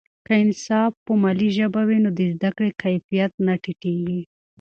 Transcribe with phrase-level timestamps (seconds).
[0.27, 4.21] که نصاب په ملي ژبه وي، د زده کړې کیفیت نه ټیټېږي.